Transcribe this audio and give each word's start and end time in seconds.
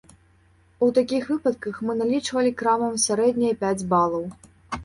У 0.85 0.87
такіх 0.97 1.27
выпадках 1.33 1.75
мы 1.87 1.97
налічвалі 2.01 2.55
крамам 2.63 2.99
сярэднія 3.07 3.53
пяць 3.61 3.87
балаў. 3.93 4.27